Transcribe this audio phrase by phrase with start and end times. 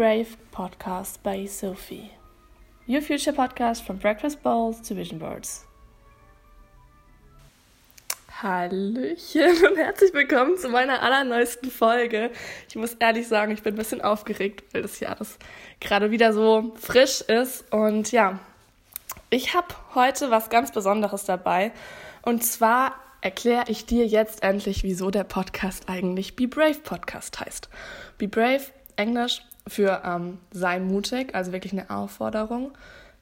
[0.00, 2.10] Brave podcast by Sophie.
[2.88, 5.66] Your future podcast from breakfast bowls to vision boards.
[8.42, 12.30] Hallöchen und herzlich willkommen zu meiner allerneuesten Folge.
[12.66, 15.38] Ich muss ehrlich sagen, ich bin ein bisschen aufgeregt, weil das Jahr das
[15.80, 17.70] gerade wieder so frisch ist.
[17.70, 18.40] Und ja,
[19.28, 21.72] ich habe heute was ganz Besonderes dabei.
[22.22, 27.68] Und zwar erkläre ich dir jetzt endlich, wieso der Podcast eigentlich Be Brave Podcast heißt.
[28.16, 28.62] Be Brave,
[28.96, 32.72] Englisch für ähm, sei mutig, also wirklich eine Aufforderung.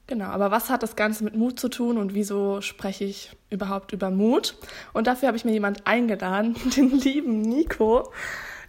[0.09, 3.92] Genau, aber was hat das Ganze mit Mut zu tun und wieso spreche ich überhaupt
[3.92, 4.56] über Mut?
[4.95, 8.11] Und dafür habe ich mir jemand eingeladen, den lieben Nico,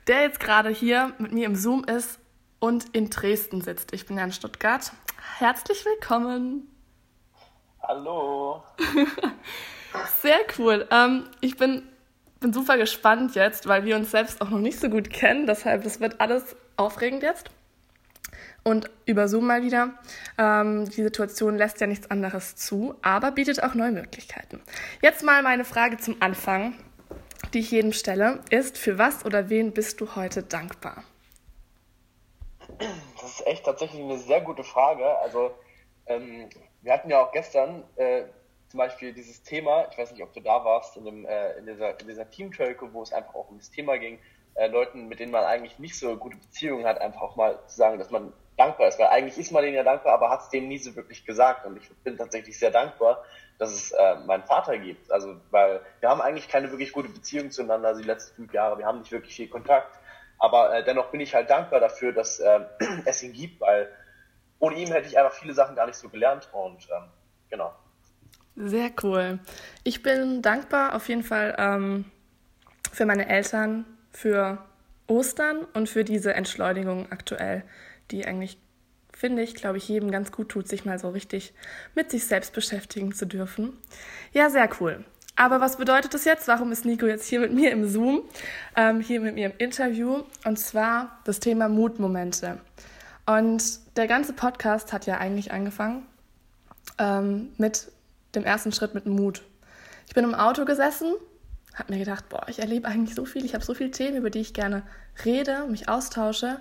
[0.08, 2.20] der jetzt gerade hier mit mir im Zoom ist
[2.60, 3.94] und in Dresden sitzt.
[3.94, 4.92] Ich bin ja in Stuttgart.
[5.38, 6.68] Herzlich willkommen.
[7.84, 8.62] Hallo.
[10.22, 10.88] Sehr cool.
[10.92, 11.84] Ähm, ich bin,
[12.42, 15.48] bin super gespannt jetzt, weil wir uns selbst auch noch nicht so gut kennen.
[15.48, 17.50] Deshalb, es wird alles aufregend jetzt.
[18.70, 19.96] Und über Zoom mal wieder.
[20.38, 24.62] Ähm, die Situation lässt ja nichts anderes zu, aber bietet auch neue Möglichkeiten.
[25.02, 26.76] Jetzt mal meine Frage zum Anfang,
[27.52, 31.04] die ich jedem stelle, ist, für was oder wen bist du heute dankbar?
[32.78, 35.18] Das ist echt tatsächlich eine sehr gute Frage.
[35.18, 35.50] Also
[36.06, 36.48] ähm,
[36.84, 38.26] wir hatten ja auch gestern äh,
[38.68, 41.66] zum Beispiel dieses Thema, ich weiß nicht, ob du da warst, in, dem, äh, in
[41.66, 44.20] dieser, in dieser Team-Tölke, wo es einfach auch um das Thema ging,
[44.54, 47.76] äh, Leuten, mit denen man eigentlich nicht so gute Beziehungen hat, einfach auch mal zu
[47.76, 49.00] sagen, dass man dankbar ist.
[49.00, 51.66] Weil eigentlich ist man denen ja dankbar, aber hat es denen nie so wirklich gesagt.
[51.66, 53.24] Und ich bin tatsächlich sehr dankbar,
[53.58, 55.12] dass es äh, meinen Vater gibt.
[55.12, 58.78] Also, weil wir haben eigentlich keine wirklich gute Beziehung zueinander, also die letzten fünf Jahre.
[58.78, 59.98] Wir haben nicht wirklich viel Kontakt.
[60.38, 62.60] Aber äh, dennoch bin ich halt dankbar dafür, dass äh,
[63.06, 63.90] es ihn gibt, weil
[64.60, 66.50] ohne ihn hätte ich einfach viele Sachen gar nicht so gelernt.
[66.52, 67.04] Und ähm,
[67.50, 67.74] genau.
[68.56, 69.40] Sehr cool.
[69.84, 72.06] Ich bin dankbar auf jeden Fall ähm,
[72.92, 74.58] für meine Eltern, für
[75.08, 77.64] Ostern und für diese Entschleunigung aktuell,
[78.12, 78.58] die eigentlich,
[79.14, 81.54] finde ich, glaube ich, jedem ganz gut tut, sich mal so richtig
[81.96, 83.78] mit sich selbst beschäftigen zu dürfen.
[84.34, 85.04] Ja, sehr cool.
[85.36, 86.48] Aber was bedeutet das jetzt?
[86.50, 88.24] Warum ist Nico jetzt hier mit mir im Zoom,
[88.76, 90.24] ähm, hier mit mir im Interview?
[90.44, 92.60] Und zwar das Thema Mutmomente.
[93.26, 93.64] Und
[93.96, 96.06] der ganze Podcast hat ja eigentlich angefangen
[96.98, 97.92] ähm, mit
[98.36, 99.44] dem ersten Schritt mit Mut.
[100.08, 101.14] Ich bin im Auto gesessen,
[101.74, 104.30] habe mir gedacht, boah, ich erlebe eigentlich so viel, ich habe so viele Themen, über
[104.30, 104.84] die ich gerne
[105.24, 106.60] rede, mich austausche,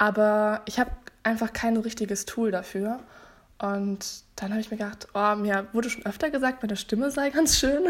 [0.00, 0.90] aber ich habe
[1.22, 3.00] einfach kein richtiges Tool dafür.
[3.58, 7.28] Und dann habe ich mir gedacht, oh, mir wurde schon öfter gesagt, meine Stimme sei
[7.28, 7.82] ganz schön.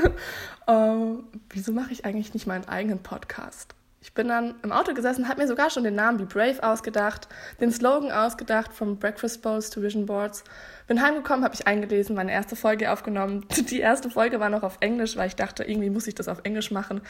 [0.67, 3.77] uh, wieso mache ich eigentlich nicht meinen eigenen Podcast?
[4.03, 7.29] Ich bin dann im Auto gesessen, habe mir sogar schon den Namen Be Brave ausgedacht,
[7.61, 10.43] den Slogan ausgedacht, from Breakfast Bowls to Vision Boards.
[10.89, 13.47] Bin heimgekommen, habe ich eingelesen, meine erste Folge aufgenommen.
[13.71, 16.41] Die erste Folge war noch auf Englisch, weil ich dachte, irgendwie muss ich das auf
[16.43, 17.03] Englisch machen.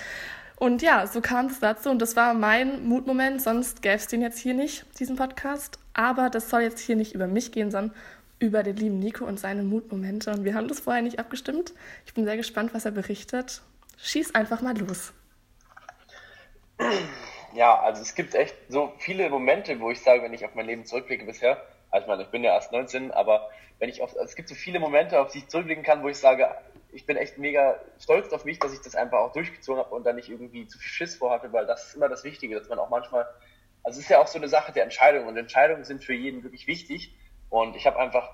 [0.60, 4.20] Und ja, so kam es dazu und das war mein Mutmoment, sonst gäbe es den
[4.20, 5.78] jetzt hier nicht, diesen Podcast.
[5.94, 7.96] Aber das soll jetzt hier nicht über mich gehen, sondern
[8.40, 10.30] über den lieben Nico und seine Mutmomente.
[10.30, 11.72] Und wir haben das vorher nicht abgestimmt.
[12.04, 13.62] Ich bin sehr gespannt, was er berichtet.
[13.96, 15.14] Schieß einfach mal los.
[17.54, 20.66] Ja, also es gibt echt so viele Momente, wo ich sage, wenn ich auf mein
[20.66, 21.56] Leben zurückblicke bisher,
[21.90, 24.48] also ich meine, ich bin ja erst 19, aber wenn ich auf, also es gibt
[24.48, 26.48] so viele Momente, auf die ich zurückblicken kann, wo ich sage,
[26.92, 30.04] ich bin echt mega stolz auf mich, dass ich das einfach auch durchgezogen habe und
[30.04, 32.78] dann nicht irgendwie zu viel Schiss vorhatte, weil das ist immer das Wichtige, dass man
[32.78, 33.26] auch manchmal,
[33.82, 36.42] also es ist ja auch so eine Sache der Entscheidung und Entscheidungen sind für jeden
[36.42, 37.14] wirklich wichtig
[37.48, 38.30] und ich habe einfach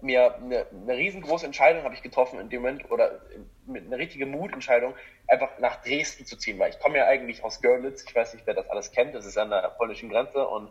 [0.00, 3.20] mir eine, eine riesengroße Entscheidung habe ich getroffen in dem Moment oder
[3.66, 4.94] mit eine richtige Mutentscheidung,
[5.26, 8.46] einfach nach Dresden zu ziehen, weil ich komme ja eigentlich aus Görlitz, ich weiß nicht,
[8.46, 10.70] wer das alles kennt, das ist an der polnischen Grenze und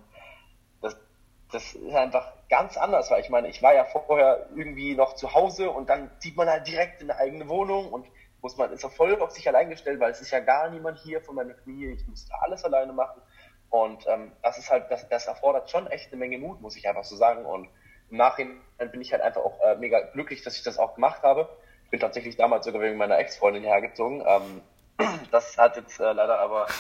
[1.51, 5.33] das, ist einfach ganz anders, weil ich meine, ich war ja vorher irgendwie noch zu
[5.33, 8.07] Hause und dann zieht man halt direkt in eine eigene Wohnung und
[8.41, 10.99] muss man, ist auch voll auf sich allein gestellt, weil es ist ja gar niemand
[10.99, 13.21] hier von meiner Familie, ich musste alles alleine machen
[13.69, 16.87] und ähm, das ist halt, das, das erfordert schon echt eine Menge Mut, muss ich
[16.87, 17.67] einfach so sagen und
[18.09, 21.23] im Nachhinein bin ich halt einfach auch äh, mega glücklich, dass ich das auch gemacht
[21.23, 21.49] habe.
[21.85, 24.23] Ich bin tatsächlich damals sogar wegen meiner Ex-Freundin hergezogen.
[24.25, 24.61] Ähm,
[25.31, 26.67] das hat jetzt äh, leider aber.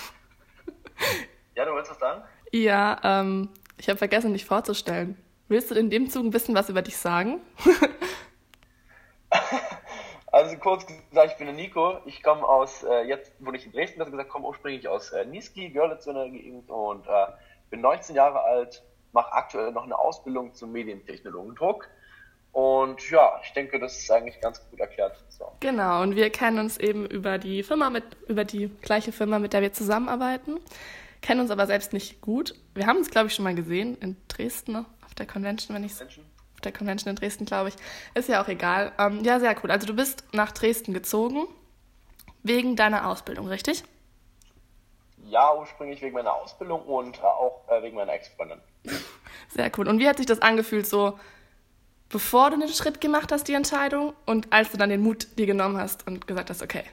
[1.55, 2.23] Ja, du wolltest was sagen?
[2.51, 5.17] Ja, ähm, ich habe vergessen, dich vorzustellen.
[5.47, 7.39] Willst du in dem Zug ein bisschen was über dich sagen?
[10.31, 11.99] also kurz gesagt, ich bin der Nico.
[12.05, 15.25] Ich komme aus, äh, jetzt wohne ich in Dresden, das gesagt, komme ursprünglich aus äh,
[15.25, 17.27] Niski, Görlitz in der Gegend und äh,
[17.69, 18.83] bin 19 Jahre alt,
[19.13, 21.87] mache aktuell noch eine Ausbildung zum Medientechnologendruck.
[22.51, 25.23] Und ja, ich denke, das ist eigentlich ganz gut erklärt.
[25.29, 25.45] So.
[25.59, 29.53] Genau, und wir kennen uns eben über die Firma mit, über die gleiche Firma, mit
[29.53, 30.59] der wir zusammenarbeiten,
[31.27, 32.55] kennen uns aber selbst nicht gut.
[32.73, 34.85] Wir haben uns, glaube ich, schon mal gesehen in Dresden, ne?
[35.05, 37.75] auf der Convention, wenn ich es auf der Convention in Dresden, glaube ich.
[38.13, 38.91] Ist ja auch egal.
[38.97, 39.71] Ähm, ja, sehr cool.
[39.71, 41.47] Also du bist nach Dresden gezogen
[42.43, 43.83] wegen deiner Ausbildung, richtig?
[45.29, 48.61] ja, ursprünglich wegen meiner Ausbildung und auch äh, wegen meiner Ex-Freundin.
[49.49, 49.87] Sehr cool.
[49.87, 51.19] Und wie hat sich das angefühlt, so
[52.09, 55.45] bevor du den Schritt gemacht hast, die Entscheidung, und als du dann den Mut dir
[55.45, 56.83] genommen hast und gesagt hast, okay?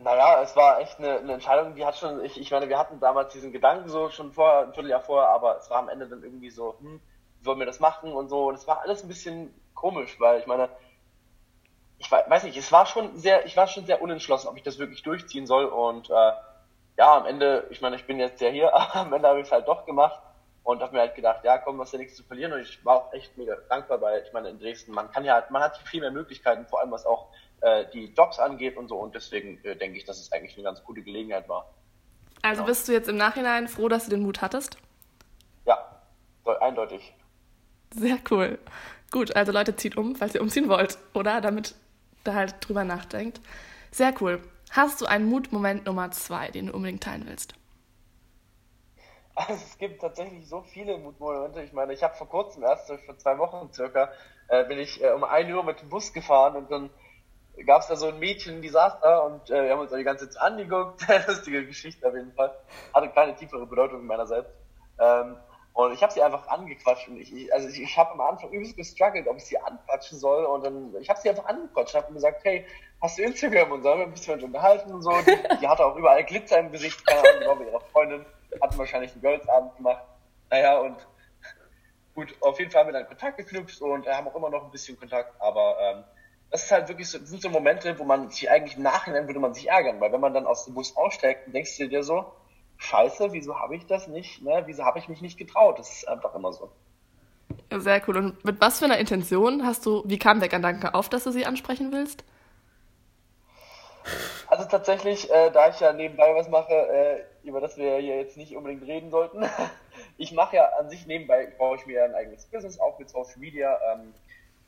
[0.00, 3.00] Naja, es war echt eine, eine Entscheidung, die hat schon, ich, ich meine, wir hatten
[3.00, 6.22] damals diesen Gedanken so schon vor, ein Vierteljahr vorher, aber es war am Ende dann
[6.22, 7.00] irgendwie so, hm,
[7.40, 8.46] wie wollen wir das machen und so.
[8.46, 10.68] Und es war alles ein bisschen komisch, weil ich meine,
[11.98, 14.78] ich weiß nicht, es war schon sehr, ich war schon sehr unentschlossen, ob ich das
[14.78, 15.64] wirklich durchziehen soll.
[15.64, 16.32] Und äh,
[16.96, 19.46] ja, am Ende, ich meine, ich bin jetzt ja hier, aber am Ende habe ich
[19.46, 20.20] es halt doch gemacht
[20.62, 22.52] und habe mir halt gedacht, ja, komm, was ja nichts zu verlieren.
[22.52, 25.44] Und ich war auch echt mega dankbar, weil ich meine, in Dresden, man kann ja,
[25.50, 28.96] man hat viel mehr Möglichkeiten, vor allem was auch äh, die Jobs angeht und so.
[28.96, 31.72] Und deswegen äh, denke ich, dass es eigentlich eine ganz gute Gelegenheit war.
[32.42, 32.66] Also genau.
[32.66, 34.78] bist du jetzt im Nachhinein froh, dass du den Mut hattest?
[35.66, 35.78] Ja,
[36.60, 37.14] eindeutig.
[37.94, 38.58] Sehr cool.
[39.10, 41.40] Gut, also Leute, zieht um, falls ihr umziehen wollt, oder?
[41.40, 41.74] Damit
[42.24, 43.40] da halt drüber nachdenkt.
[43.90, 44.42] Sehr cool.
[44.70, 47.54] Hast du einen Mutmoment Nummer zwei, den du unbedingt teilen willst?
[49.34, 51.62] Also es gibt tatsächlich so viele Mutmomente.
[51.62, 54.10] Ich meine, ich habe vor kurzem erst, vor zwei Wochen circa,
[54.48, 56.90] äh, bin ich äh, um 1 Uhr mit dem Bus gefahren und dann
[57.66, 59.96] gab es da so ein Mädchen, die saß da und äh, wir haben uns da
[59.96, 61.06] die ganze Zeit angeguckt.
[61.28, 62.54] Lustige Geschichte auf jeden Fall.
[62.94, 64.50] Hatte keine tiefere Bedeutung meinerseits.
[65.00, 65.36] Ähm,
[65.78, 68.76] und ich habe sie einfach angequatscht und ich, also ich, ich habe am Anfang übelst
[68.76, 70.44] gestruggelt, ob ich sie anquatschen soll.
[70.44, 72.66] Und dann, ich habe sie einfach angequatscht und habe gesagt, hey,
[73.00, 73.70] hast du Instagram?
[73.70, 75.12] Und so haben wir ein bisschen unterhalten und so.
[75.20, 78.26] Die, die hatte auch überall Glitzer im Gesicht, keine Ahnung, war mit ihrer Freundin,
[78.60, 80.02] hatten wahrscheinlich einen Girls-Abend gemacht.
[80.50, 80.96] Naja, und
[82.16, 84.72] gut, auf jeden Fall haben wir dann Kontakt geknüpft und haben auch immer noch ein
[84.72, 86.04] bisschen Kontakt, aber ähm,
[86.50, 89.40] das ist halt wirklich so, sind so Momente, wo man sich eigentlich im Nachhinein würde
[89.40, 92.02] man sich ärgern, weil wenn man dann aus dem Bus aussteigt, dann denkst du dir
[92.02, 92.32] so,
[92.78, 94.62] scheiße, wieso habe ich das nicht, ne?
[94.66, 95.78] wieso habe ich mich nicht getraut?
[95.78, 96.70] Das ist einfach immer so.
[97.76, 98.16] Sehr cool.
[98.16, 101.32] Und mit was für einer Intention hast du, wie kam der Gedanke auf, dass du
[101.32, 102.24] sie ansprechen willst?
[104.46, 108.38] Also tatsächlich, äh, da ich ja nebenbei was mache, äh, über das wir hier jetzt
[108.38, 109.44] nicht unbedingt reden sollten.
[110.16, 113.38] ich mache ja an sich nebenbei, baue ich mir ein eigenes Business auf mit Social
[113.38, 114.14] Media ähm,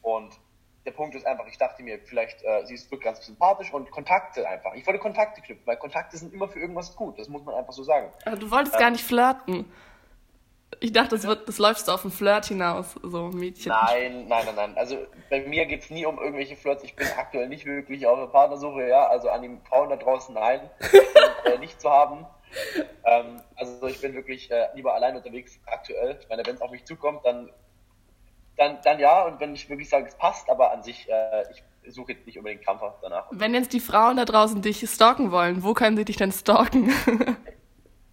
[0.03, 0.38] und
[0.85, 3.91] der Punkt ist einfach, ich dachte mir, vielleicht äh, sie ist wirklich ganz sympathisch und
[3.91, 4.75] Kontakte einfach.
[4.75, 7.19] Ich wollte Kontakte knüpfen, weil Kontakte sind immer für irgendwas gut.
[7.19, 8.11] Das muss man einfach so sagen.
[8.25, 9.71] Aber du wolltest ähm, gar nicht flirten.
[10.79, 13.71] Ich dachte, das, wird, das läuft so auf ein Flirt hinaus, so Mädchen.
[13.71, 14.79] Nein, nein, nein, nein.
[14.79, 14.97] Also
[15.29, 16.85] bei mir geht es nie um irgendwelche Flirts.
[16.85, 19.06] Ich bin aktuell nicht wirklich auf der Partnersuche, ja.
[19.09, 20.71] Also an die Frauen da draußen, nein.
[21.44, 22.25] bin, äh, nicht zu haben.
[23.05, 26.19] Ähm, also ich bin wirklich äh, lieber allein unterwegs aktuell.
[26.21, 27.50] Ich meine, wenn es auf mich zukommt, dann
[28.60, 31.94] dann, dann ja, und wenn ich wirklich sage, es passt, aber an sich, äh, ich
[31.94, 33.26] suche jetzt nicht unbedingt krampfhaft danach.
[33.30, 36.92] Wenn jetzt die Frauen da draußen dich stalken wollen, wo können sie dich denn stalken?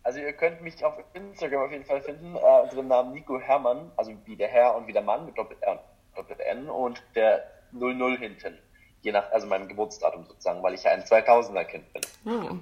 [0.03, 3.38] also ihr könnt mich auf Instagram auf jeden Fall finden, äh, unter dem Namen Nico
[3.38, 5.79] Hermann, also wie der Herr und wie der Mann mit Doppel-R und
[6.17, 8.57] Doppel-N und der 00 hinten.
[9.01, 12.01] Je nach, also meinem Geburtsdatum sozusagen, weil ich ja ein 2000er Kind bin.
[12.25, 12.55] Oh.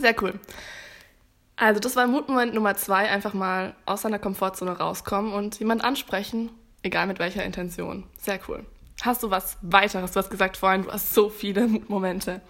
[0.00, 0.40] Sehr cool.
[1.54, 6.50] Also das war Mutmoment Nummer zwei, einfach mal aus seiner Komfortzone rauskommen und jemand ansprechen
[6.82, 8.04] Egal mit welcher Intention.
[8.16, 8.64] Sehr cool.
[9.02, 10.12] Hast du was weiteres?
[10.12, 12.40] Du hast gesagt vorhin, du hast so viele Momente.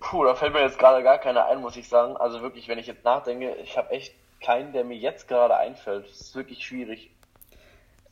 [0.00, 2.16] Puh, da fällt mir jetzt gerade gar keiner ein, muss ich sagen.
[2.16, 6.06] Also wirklich, wenn ich jetzt nachdenke, ich habe echt keinen, der mir jetzt gerade einfällt.
[6.08, 7.10] Das ist wirklich schwierig.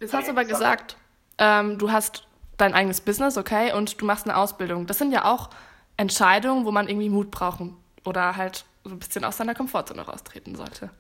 [0.01, 0.97] Jetzt hast du aber gesagt,
[1.39, 4.87] ähm, du hast dein eigenes Business, okay, und du machst eine Ausbildung.
[4.87, 5.51] Das sind ja auch
[5.97, 7.61] Entscheidungen, wo man irgendwie Mut braucht
[8.05, 10.91] oder halt so ein bisschen aus seiner Komfortzone raustreten sollte.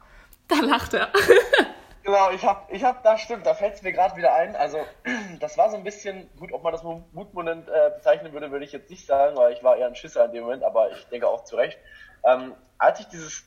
[0.48, 1.10] Da lacht er.
[2.04, 4.56] Genau, ich hab, ich hab, das stimmt, da fällt es mir gerade wieder ein.
[4.56, 4.84] Also,
[5.40, 8.72] das war so ein bisschen, gut, ob man das Mutmoment äh, bezeichnen würde, würde ich
[8.72, 11.26] jetzt nicht sagen, weil ich war eher ein Schisser in dem Moment, aber ich denke
[11.26, 11.78] auch zu Recht.
[12.22, 13.44] Ähm, als ich dieses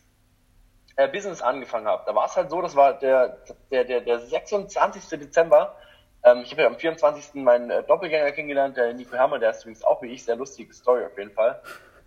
[0.95, 3.37] äh, Business angefangen habe, da war es halt so, das war der,
[3.71, 5.07] der, der, der 26.
[5.19, 5.75] Dezember.
[6.23, 7.35] Ähm, ich habe ja am 24.
[7.35, 10.73] meinen äh, Doppelgänger kennengelernt, der Nico Hermann, der ist übrigens auch wie ich, sehr lustige
[10.73, 11.61] Story auf jeden Fall.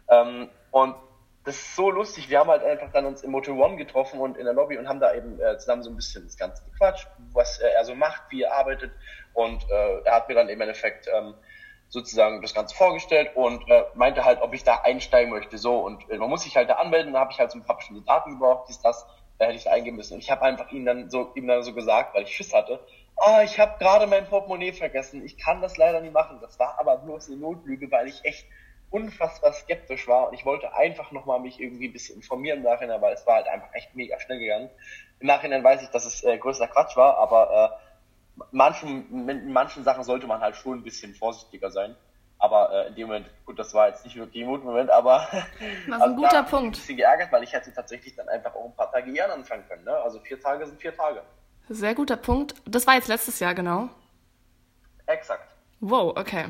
[0.09, 0.97] Ähm, und
[1.45, 2.29] das ist so lustig.
[2.29, 4.89] Wir haben halt einfach dann uns im Motel One getroffen und in der Lobby und
[4.89, 7.95] haben da eben äh, zusammen so ein bisschen das Ganze gequatscht, was äh, er so
[7.95, 8.93] macht, wie er arbeitet.
[9.33, 11.35] Und äh, er hat mir dann im Endeffekt ähm,
[11.89, 15.57] sozusagen das Ganze vorgestellt und äh, meinte halt, ob ich da einsteigen möchte.
[15.57, 17.15] So und äh, man muss sich halt da anmelden.
[17.15, 19.07] Da habe ich halt so ein paar bestimmte Daten gebraucht, dies, das.
[19.39, 20.15] Da hätte ich da eingeben müssen.
[20.15, 22.79] Und ich habe einfach ihm dann so ihm dann so gesagt, weil ich Schiss hatte.
[23.17, 25.25] Ah, ich habe gerade mein Portemonnaie vergessen.
[25.25, 26.39] Ich kann das leider nicht machen.
[26.43, 28.47] Das war aber bloß eine Notlüge, weil ich echt
[28.91, 33.01] unfassbar skeptisch war und ich wollte einfach nochmal mich irgendwie ein bisschen informieren im Nachhinein,
[33.01, 34.69] weil es war halt einfach echt mega schnell gegangen.
[35.21, 39.85] Im Nachhinein weiß ich, dass es äh, größter Quatsch war, aber äh, manchen, in manchen
[39.85, 41.95] Sachen sollte man halt schon ein bisschen vorsichtiger sein.
[42.39, 45.29] Aber äh, in dem Moment, gut, das war jetzt nicht wirklich ein Moment, aber
[45.87, 46.77] ist ein guter Punkt.
[46.77, 49.33] Ich ein bisschen geärgert, weil ich hätte tatsächlich dann einfach auch ein paar Tage eher
[49.33, 49.85] anfangen können.
[49.85, 49.95] Ne?
[49.95, 51.23] Also vier Tage sind vier Tage.
[51.69, 52.55] Sehr guter Punkt.
[52.65, 53.91] Das war jetzt letztes Jahr, genau.
[55.07, 55.55] Exakt.
[55.81, 56.47] Wow, okay.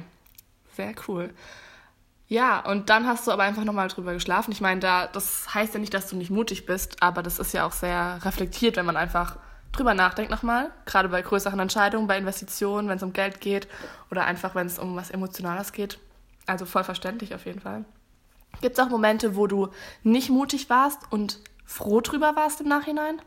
[0.76, 1.34] Sehr cool.
[2.30, 4.52] Ja, und dann hast du aber einfach nochmal drüber geschlafen.
[4.52, 7.52] Ich meine, da, das heißt ja nicht, dass du nicht mutig bist, aber das ist
[7.52, 9.36] ja auch sehr reflektiert, wenn man einfach
[9.72, 10.70] drüber nachdenkt nochmal.
[10.86, 13.66] Gerade bei größeren Entscheidungen, bei Investitionen, wenn es um Geld geht
[14.12, 15.98] oder einfach, wenn es um was Emotionales geht.
[16.46, 17.84] Also voll verständlich auf jeden Fall.
[18.60, 19.70] Gibt es auch Momente, wo du
[20.04, 23.20] nicht mutig warst und froh drüber warst im Nachhinein?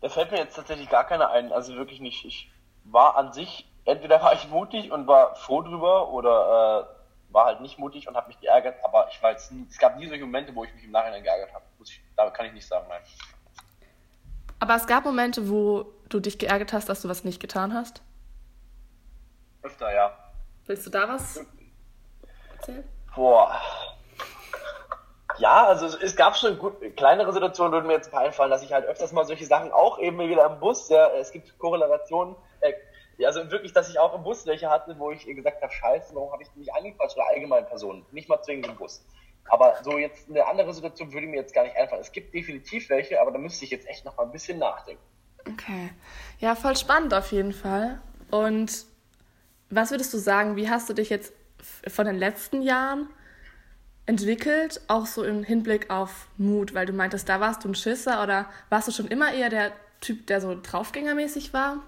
[0.00, 1.50] Da fällt mir jetzt tatsächlich gar keiner ein.
[1.50, 2.24] Also wirklich nicht.
[2.24, 2.52] Ich
[2.84, 6.88] war an sich entweder war ich mutig und war froh drüber oder
[7.30, 9.78] äh, war halt nicht mutig und habe mich geärgert, aber ich war jetzt nie, es
[9.78, 11.64] gab nie solche Momente, wo ich mich im Nachhinein geärgert habe.
[12.16, 13.02] Da kann ich nicht sagen, nein.
[14.60, 18.02] Aber es gab Momente, wo du dich geärgert hast, dass du was nicht getan hast?
[19.62, 20.12] Öfter, ja.
[20.66, 21.44] Willst du da was
[22.56, 22.88] erzählen?
[23.14, 23.60] Boah.
[25.38, 28.50] Ja, also es, es gab schon gut, kleinere Situationen, würden mir jetzt ein paar einfallen,
[28.50, 31.58] dass ich halt öfters mal solche Sachen auch eben wieder im Bus, ja, es gibt
[31.58, 32.38] Korrelationen, äh,
[33.22, 36.14] also wirklich, dass ich auch im Bus welche hatte, wo ich ihr gesagt habe, scheiße,
[36.14, 39.04] warum habe ich mich angequatscht oder allgemein Personen, nicht mal zwingend im Bus.
[39.46, 42.00] Aber so jetzt eine andere Situation würde mir jetzt gar nicht einfallen.
[42.00, 45.02] Es gibt definitiv welche, aber da müsste ich jetzt echt noch mal ein bisschen nachdenken.
[45.46, 45.90] Okay.
[46.38, 48.00] Ja, voll spannend auf jeden Fall.
[48.30, 48.86] Und
[49.70, 51.32] was würdest du sagen, wie hast du dich jetzt
[51.88, 53.08] von den letzten Jahren
[54.06, 56.74] entwickelt, auch so im Hinblick auf Mut?
[56.74, 59.72] Weil du meintest, da warst du ein Schisser oder warst du schon immer eher der
[60.00, 61.82] Typ, der so draufgängermäßig war?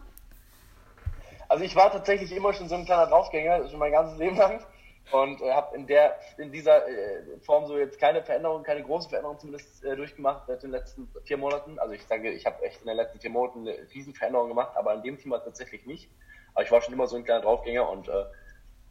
[1.49, 4.65] Also ich war tatsächlich immer schon so ein kleiner Draufgänger, schon mein ganzes Leben lang.
[5.13, 9.09] Und äh, habe in der in dieser äh, Form so jetzt keine Veränderung, keine große
[9.09, 11.79] Veränderung zumindest äh, durchgemacht seit den letzten vier Monaten.
[11.79, 14.77] Also ich sage, ich habe echt in den letzten vier Monaten eine riesen Veränderung gemacht,
[14.77, 16.11] aber in dem Thema tatsächlich nicht.
[16.55, 18.25] Aber ich war schon immer so ein kleiner Draufgänger und äh,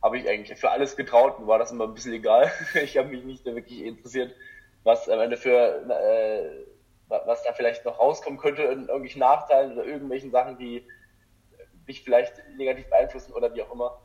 [0.01, 2.49] habe ich eigentlich für alles getraut und war das immer ein bisschen egal.
[2.75, 4.33] ich habe mich nicht wirklich interessiert,
[4.83, 6.65] was am Ende für äh,
[7.07, 10.87] was da vielleicht noch rauskommen könnte in irgendwelchen Nachteilen oder irgendwelchen Sachen, die
[11.87, 13.99] mich vielleicht negativ beeinflussen oder wie auch immer.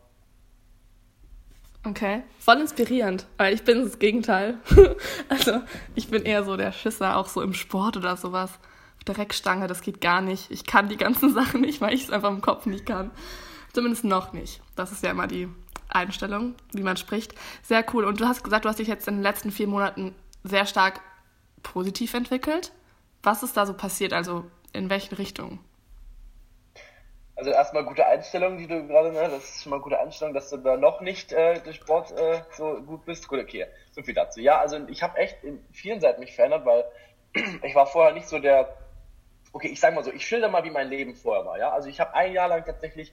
[1.82, 4.58] Okay, voll inspirierend, weil ich bin das Gegenteil.
[5.30, 5.62] also
[5.94, 8.58] ich bin eher so der Schisser, auch so im Sport oder sowas.
[8.98, 10.50] Auf der Reckstange, das geht gar nicht.
[10.50, 13.10] Ich kann die ganzen Sachen nicht, weil ich es einfach im Kopf nicht kann.
[13.72, 14.60] Zumindest noch nicht.
[14.76, 15.48] Das ist ja immer die
[15.88, 17.34] Einstellung, wie man spricht.
[17.62, 18.04] Sehr cool.
[18.04, 21.00] Und du hast gesagt, du hast dich jetzt in den letzten vier Monaten sehr stark
[21.62, 22.72] positiv entwickelt.
[23.22, 24.12] Was ist da so passiert?
[24.12, 24.44] Also
[24.74, 25.60] in welchen Richtungen?
[27.40, 30.34] Also erstmal gute Einstellung, die du gerade, ne, das ist schon mal eine gute Einstellung,
[30.34, 33.28] dass du da noch nicht äh, durch Sport äh, so gut bist.
[33.28, 34.40] Gut, okay, so viel dazu.
[34.40, 36.84] Ja, also ich habe echt in vielen Seiten mich verändert, weil
[37.62, 38.76] ich war vorher nicht so der,
[39.54, 41.56] okay, ich sag mal so, ich schilder mal, wie mein Leben vorher war.
[41.58, 43.10] Ja, also ich habe ein Jahr lang tatsächlich,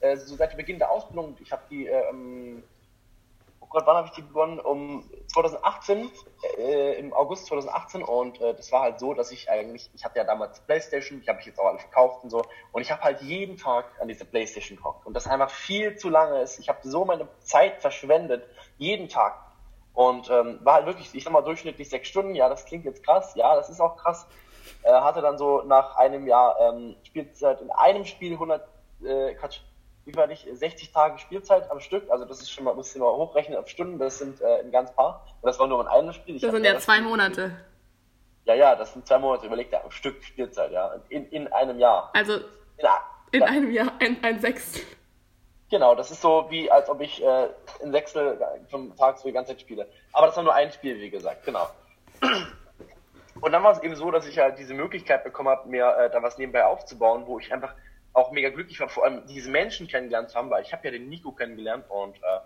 [0.00, 2.64] äh, so seit Beginn der Ausbildung, ich habe die ähm,
[3.68, 4.58] oh Gott, wann habe ich die begonnen?
[4.58, 6.10] Um 2018,
[6.58, 10.18] äh, im August 2018 und äh, das war halt so, dass ich eigentlich, ich hatte
[10.18, 13.02] ja damals Playstation, die habe ich jetzt auch alle verkauft und so und ich habe
[13.02, 16.58] halt jeden Tag an dieser Playstation gehockt und das einfach viel zu lange ist.
[16.58, 18.48] Ich habe so meine Zeit verschwendet,
[18.78, 19.34] jeden Tag
[19.92, 23.04] und ähm, war halt wirklich, ich sag mal durchschnittlich sechs Stunden, ja, das klingt jetzt
[23.04, 24.26] krass, ja, das ist auch krass.
[24.82, 28.66] Äh, hatte dann so nach einem Jahr ähm, Spielzeit in einem Spiel 100,
[29.02, 29.60] äh, Quatsch,
[30.32, 33.58] ich, 60 Tage Spielzeit am Stück, also das ist schon mal, muss ich mal hochrechnen
[33.58, 35.26] auf Stunden, das sind äh, ein ganz paar.
[35.40, 36.36] Und das war nur ein eigenes Spiel.
[36.36, 37.56] Ich das sind ja zwei Monate.
[38.44, 41.78] Ja, ja, das sind zwei Monate, überlegt ja, am Stück Spielzeit, ja, in, in einem
[41.78, 42.10] Jahr.
[42.14, 42.42] Also in,
[43.32, 44.82] in einem Jahr ein, ein Sechstel.
[45.70, 47.48] Genau, das ist so wie, als ob ich äh,
[47.82, 48.38] in Sechstel
[48.70, 49.86] vom Tag so die ganze Zeit spiele.
[50.12, 51.68] Aber das war nur ein Spiel, wie gesagt, genau.
[53.40, 56.10] Und dann war es eben so, dass ich halt diese Möglichkeit bekommen habe, mir äh,
[56.10, 57.74] da was nebenbei aufzubauen, wo ich einfach
[58.18, 60.90] auch mega glücklich war, vor allem diese Menschen kennengelernt zu haben, weil ich habe ja
[60.90, 62.40] den Nico kennengelernt und äh,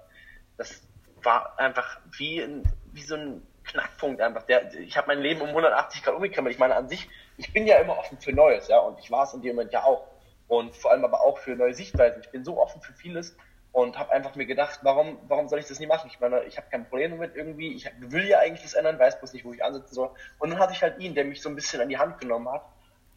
[0.56, 0.82] das
[1.22, 2.46] war einfach wie,
[2.92, 4.42] wie so ein Knackpunkt einfach.
[4.44, 6.54] Der, ich habe mein Leben um 180 Grad umgekrempelt.
[6.54, 9.24] Ich meine, an sich, ich bin ja immer offen für Neues, ja, und ich war
[9.24, 10.06] es in dem Moment ja auch.
[10.48, 12.20] Und vor allem aber auch für neue Sichtweisen.
[12.22, 13.36] Ich bin so offen für vieles
[13.72, 16.10] und habe einfach mir gedacht, warum, warum soll ich das nie machen?
[16.12, 17.74] Ich meine, ich habe kein Problem damit irgendwie.
[17.74, 20.10] Ich will ja eigentlich das ändern, weiß bloß nicht, wo ich ansetzen soll.
[20.38, 22.50] Und dann hatte ich halt ihn, der mich so ein bisschen an die Hand genommen
[22.50, 22.66] hat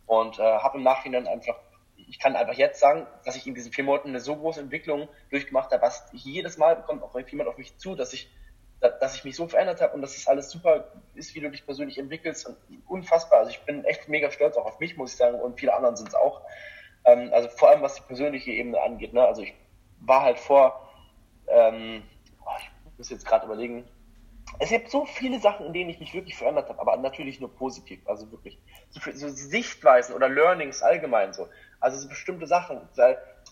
[0.05, 1.55] und äh, habe im Nachhinein einfach
[2.07, 5.07] ich kann einfach jetzt sagen, dass ich in diesen vier Monaten eine so große Entwicklung
[5.29, 8.29] durchgemacht habe, was jedes Mal kommt auch jemand auf mich zu, dass ich,
[8.79, 11.65] dass ich mich so verändert habe und dass es alles super ist, wie du dich
[11.65, 12.57] persönlich entwickelst und
[12.87, 13.39] unfassbar.
[13.39, 15.95] Also ich bin echt mega stolz auch auf mich, muss ich sagen, und viele anderen
[15.95, 16.41] sind es auch.
[17.05, 19.13] Ähm, also vor allem was die persönliche Ebene angeht.
[19.13, 19.25] Ne?
[19.25, 19.53] Also ich
[19.99, 20.89] war halt vor,
[21.47, 22.03] ähm,
[22.59, 23.85] ich muss jetzt gerade überlegen,
[24.59, 27.53] es gibt so viele Sachen, in denen ich mich wirklich verändert habe, aber natürlich nur
[27.53, 27.99] positiv.
[28.07, 28.57] Also wirklich
[28.89, 31.47] so, so Sichtweisen oder Learnings allgemein so.
[31.79, 32.81] Also so bestimmte Sachen.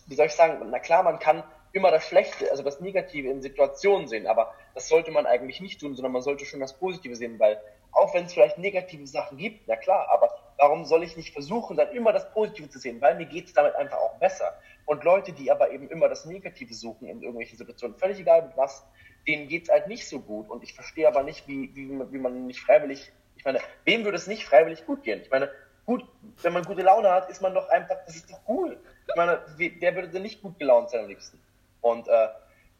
[0.06, 1.42] Wie soll ich sagen, na klar, man kann
[1.72, 5.80] immer das Schlechte, also das Negative in Situationen sehen, aber das sollte man eigentlich nicht
[5.80, 9.38] tun, sondern man sollte schon das Positive sehen, weil auch wenn es vielleicht negative Sachen
[9.38, 13.00] gibt, na klar, aber warum soll ich nicht versuchen, dann immer das Positive zu sehen,
[13.00, 14.56] weil mir geht es damit einfach auch besser.
[14.86, 18.56] Und Leute, die aber eben immer das Negative suchen in irgendwelchen Situationen, völlig egal mit
[18.56, 18.86] was,
[19.26, 20.48] denen geht's halt nicht so gut.
[20.48, 24.16] Und ich verstehe aber nicht, wie, wie, wie man nicht freiwillig, ich meine, wem würde
[24.16, 25.20] es nicht freiwillig gut gehen?
[25.22, 25.50] Ich meine,
[25.86, 26.04] gut,
[26.42, 28.78] wenn man gute Laune hat, ist man doch einfach, das ist doch cool.
[29.08, 31.38] Ich meine, wer würde denn nicht gut gelaunt sein am liebsten?
[31.80, 32.28] Und äh,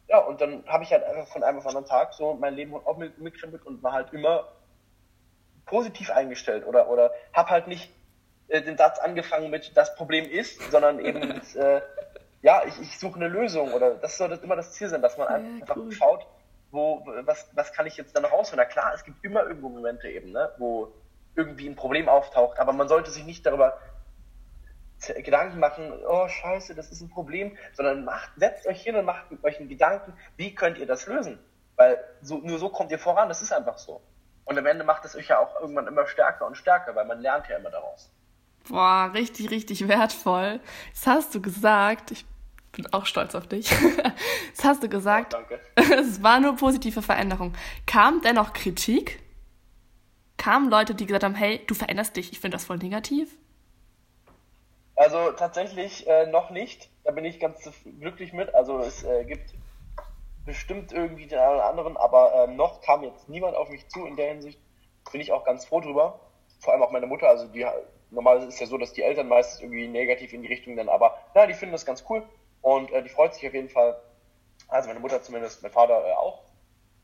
[0.09, 2.75] ja, und dann habe ich halt einfach von einem auf anderen Tag so mein Leben
[2.75, 4.49] auch mitgeschrieben und war halt immer
[5.67, 7.91] positiv eingestellt oder, oder habe halt nicht
[8.49, 11.81] äh, den Satz angefangen mit das Problem ist, sondern eben äh,
[12.45, 15.17] ja, ich, ich suche eine Lösung oder das soll das immer das Ziel sein, dass
[15.17, 15.91] man ja, einfach cool.
[15.91, 16.27] schaut,
[16.71, 18.63] wo, was, was kann ich jetzt dann noch rausholen.
[18.63, 20.93] Na klar, es gibt immer irgendwo Momente eben, ne, wo
[21.35, 23.79] irgendwie ein Problem auftaucht, aber man sollte sich nicht darüber
[25.23, 29.25] Gedanken machen, oh scheiße, das ist ein Problem, sondern macht, setzt euch hin und macht
[29.43, 31.39] euch einen Gedanken, wie könnt ihr das lösen?
[31.77, 34.03] Weil so, nur so kommt ihr voran, das ist einfach so.
[34.45, 37.21] Und am Ende macht es euch ja auch irgendwann immer stärker und stärker, weil man
[37.21, 38.11] lernt ja immer daraus.
[38.69, 40.61] Boah, richtig, richtig wertvoll.
[40.93, 42.11] Das hast du gesagt.
[42.11, 42.27] Ich
[42.75, 43.71] bin auch stolz auf dich.
[44.57, 45.35] Das hast du gesagt.
[45.35, 45.61] Oh, danke.
[45.95, 47.55] Es war nur positive Veränderung.
[47.87, 49.21] Kam dennoch Kritik?
[50.37, 53.37] Kamen Leute, die gesagt haben, hey, du veränderst dich, ich finde das voll negativ?
[54.95, 56.89] Also tatsächlich äh, noch nicht.
[57.03, 58.55] Da bin ich ganz glücklich mit.
[58.55, 59.55] Also es äh, gibt
[60.47, 64.07] bestimmt irgendwie den einen oder anderen, aber äh, noch kam jetzt niemand auf mich zu
[64.07, 64.61] in der Hinsicht.
[65.11, 66.21] Bin ich auch ganz froh drüber.
[66.61, 67.29] Vor allem auch meine Mutter.
[67.29, 67.67] Also die
[68.11, 70.89] normal ist es ja so, dass die Eltern meistens irgendwie negativ in die Richtung dann,
[70.89, 72.23] aber ja, die finden das ganz cool
[72.65, 73.95] und äh, die freut sich auf jeden Fall.
[74.69, 76.43] Also meine Mutter zumindest, mein Vater äh, auch.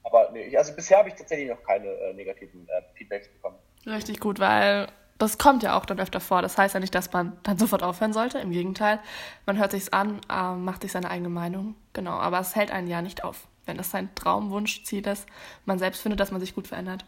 [0.02, 3.58] Aber nee, also bisher habe ich tatsächlich noch keine äh, negativen äh, Feedbacks bekommen.
[3.84, 4.88] Richtig gut, weil
[5.18, 6.40] das kommt ja auch dann öfter vor.
[6.40, 8.38] Das heißt ja nicht, dass man dann sofort aufhören sollte.
[8.38, 9.00] Im Gegenteil,
[9.44, 11.74] man hört sich's an, äh, macht sich seine eigene Meinung.
[11.92, 13.46] Genau, aber es hält einen ja nicht auf.
[13.66, 15.26] Wenn das sein Traumwunsch, Ziel ist,
[15.66, 17.04] man selbst findet, dass man sich gut verändert.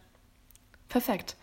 [0.90, 1.36] Perfekt.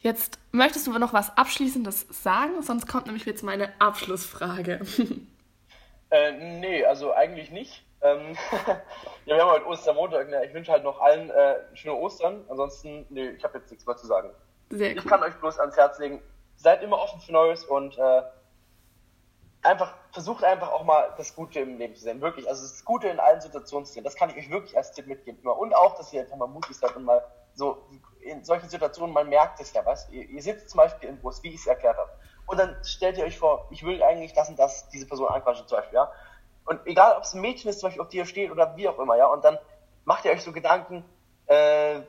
[0.00, 4.86] Jetzt möchtest du noch was Abschließendes sagen, sonst kommt nämlich jetzt meine Abschlussfrage.
[6.10, 7.84] äh, nee, also eigentlich nicht.
[8.02, 8.36] Ähm,
[9.24, 10.28] ja, wir haben heute Ostermontag.
[10.28, 10.44] Ne?
[10.44, 12.44] Ich wünsche halt noch allen äh, schöne Ostern.
[12.48, 14.30] Ansonsten, nee, ich habe jetzt nichts mehr zu sagen.
[14.70, 16.22] Sehr ich kann euch bloß ans Herz legen,
[16.56, 18.22] seid immer offen für Neues und äh,
[19.62, 22.20] einfach versucht einfach auch mal das Gute im Leben zu sehen.
[22.20, 24.04] Wirklich, also das Gute in allen Situationen zu sehen.
[24.04, 25.40] Das kann ich euch wirklich als Tipp mitgeben.
[25.42, 25.56] Immer.
[25.56, 27.22] Und auch, dass ihr einfach mal mutig seid und mal
[27.54, 27.88] so
[28.20, 30.08] in solchen Situationen, man merkt es ja, was.
[30.10, 32.10] Ihr, ihr sitzt zum Beispiel im Bus, wie ich es erklärt habe.
[32.46, 35.66] Und dann stellt ihr euch vor, ich will eigentlich das und das, diese Person anquatschen
[35.66, 36.12] zum Beispiel, ja.
[36.64, 38.88] Und egal, ob es ein Mädchen ist, zum Beispiel, auf die ihr steht oder wie
[38.88, 39.26] auch immer, ja.
[39.26, 39.58] Und dann
[40.04, 41.04] macht ihr euch so Gedanken,
[41.46, 42.00] äh,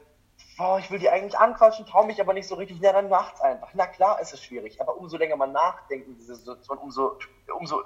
[0.58, 3.42] boah, ich will die eigentlich anquatschen, traue mich aber nicht so richtig, na dann macht's
[3.42, 3.70] einfach.
[3.74, 7.18] Na klar ist es schwierig, aber umso länger man nachdenkt in dieser Situation, umso,
[7.58, 7.82] umso,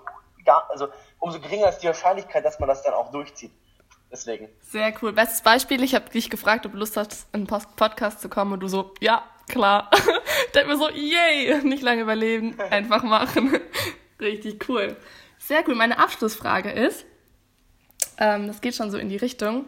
[0.70, 0.88] also,
[1.20, 3.52] umso geringer ist die Wahrscheinlichkeit, dass man das dann auch durchzieht.
[4.12, 4.50] Deswegen.
[4.62, 5.14] Sehr cool.
[5.14, 8.54] Bestes Beispiel, ich habe dich gefragt, ob du Lust hast, in einen Podcast zu kommen
[8.54, 9.90] und du so, ja, klar.
[10.56, 13.60] Denke mir so, yay, nicht lange überleben, einfach machen.
[14.20, 14.98] Richtig cool.
[15.40, 15.76] Sehr cool.
[15.76, 17.06] Meine Abschlussfrage ist,
[18.18, 19.66] ähm, das geht schon so in die Richtung,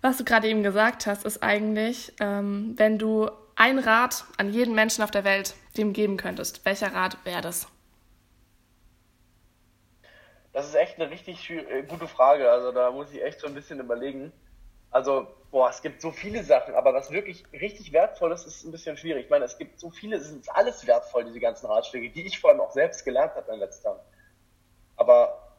[0.00, 4.74] was du gerade eben gesagt hast, ist eigentlich, ähm, wenn du einen Rat an jeden
[4.74, 7.66] Menschen auf der Welt dem geben könntest, welcher Rat wäre das?
[10.56, 12.50] Das ist echt eine richtig äh, gute Frage.
[12.50, 14.32] Also da muss ich echt so ein bisschen überlegen.
[14.90, 18.72] Also, boah, es gibt so viele Sachen, aber was wirklich richtig wertvoll ist, ist ein
[18.72, 19.26] bisschen schwierig.
[19.26, 22.40] Ich meine, es gibt so viele, es ist alles wertvoll, diese ganzen Ratschläge, die ich
[22.40, 24.00] vor allem auch selbst gelernt habe in letzten Jahren.
[24.96, 25.58] Aber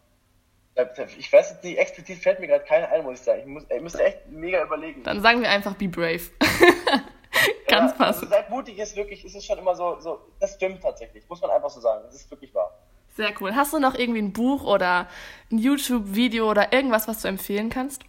[0.73, 0.88] äh,
[1.19, 3.41] ich weiß jetzt nicht, explizit fällt mir gerade keine ein, muss ich sagen.
[3.41, 5.03] Ich, muss, ich müsste echt mega überlegen.
[5.03, 6.31] Dann sagen wir einfach, be brave.
[7.67, 8.23] Ganz ja, passend.
[8.23, 11.39] Also seid mutig ist wirklich, ist es schon immer so, so, das stimmt tatsächlich, muss
[11.39, 12.01] man einfach so sagen.
[12.03, 12.75] Das ist wirklich wahr.
[13.17, 13.56] Sehr cool.
[13.56, 15.08] Hast du noch irgendwie ein Buch oder
[15.51, 18.03] ein YouTube-Video oder irgendwas, was du empfehlen kannst?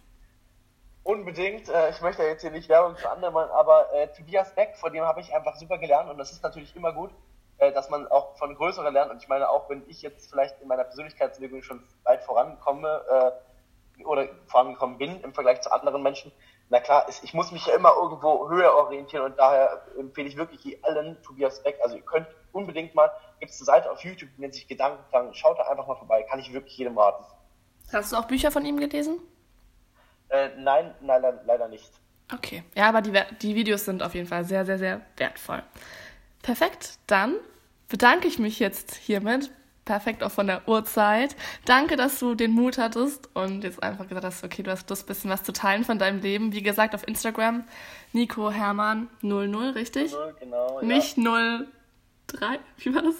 [1.01, 1.67] Unbedingt.
[1.67, 4.93] Äh, ich möchte jetzt hier nicht Werbung für andere machen, aber äh, Tobias Beck, von
[4.93, 7.09] dem habe ich einfach super gelernt und das ist natürlich immer gut,
[7.57, 9.09] äh, dass man auch von größeren lernt.
[9.09, 14.03] Und ich meine, auch wenn ich jetzt vielleicht in meiner Persönlichkeitsentwicklung schon weit vorankomme äh,
[14.03, 16.31] oder vorangekommen bin im Vergleich zu anderen Menschen,
[16.69, 20.85] na klar, ich muss mich ja immer irgendwo höher orientieren und daher empfehle ich wirklich
[20.85, 21.79] allen Tobias Beck.
[21.81, 25.33] Also ihr könnt unbedingt mal, gibt es eine Seite auf YouTube, die nennt sich Gedankenklang.
[25.33, 27.23] Schaut da einfach mal vorbei, kann ich wirklich jedem raten.
[27.91, 29.19] Hast du auch Bücher von ihm gelesen?
[30.29, 31.91] Äh, nein, leider, leider nicht.
[32.33, 35.63] Okay, ja, aber die, die Videos sind auf jeden Fall sehr, sehr, sehr wertvoll.
[36.43, 37.35] Perfekt, dann
[37.87, 39.49] bedanke ich mich jetzt hiermit.
[39.85, 41.35] Perfekt auch von der Uhrzeit.
[41.65, 45.05] Danke, dass du den Mut hattest und jetzt einfach gesagt hast, okay, du hast Lust,
[45.05, 46.53] ein bisschen was zu teilen von deinem Leben.
[46.53, 47.63] Wie gesagt, auf Instagram
[48.13, 50.11] Nico Hermann 00, richtig?
[50.11, 50.81] 00, genau.
[50.81, 51.23] Nicht ja.
[52.31, 53.15] 03, wie war das?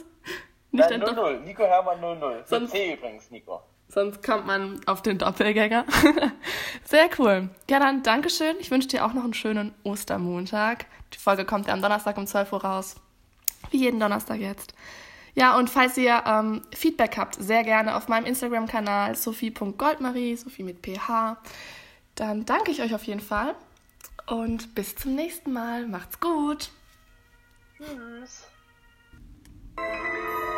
[0.71, 2.43] Nicht Nein, 00, Nico Hermann 00.
[2.45, 3.61] Sonst, C übrigens, Nico.
[3.87, 5.85] Sonst kommt man auf den Doppelgänger.
[6.85, 7.49] Sehr cool.
[7.69, 8.55] Ja, dann Dankeschön.
[8.59, 10.85] Ich wünsche dir auch noch einen schönen Ostermontag.
[11.13, 12.95] Die Folge kommt ja am Donnerstag um 12 Uhr raus.
[13.71, 14.75] Wie jeden Donnerstag jetzt.
[15.33, 20.85] Ja, und falls ihr ähm, Feedback habt, sehr gerne auf meinem Instagram-Kanal sophie.goldmarie, Sophie mit
[20.85, 21.37] PH.
[22.15, 23.55] Dann danke ich euch auf jeden Fall
[24.27, 25.87] und bis zum nächsten Mal.
[25.87, 26.69] Macht's gut.
[27.77, 28.48] Tschüss.
[29.79, 30.48] Música